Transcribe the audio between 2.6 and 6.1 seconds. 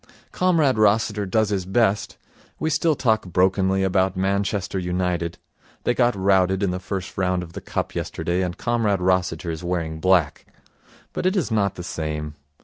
still talk brokenly about Manchester United they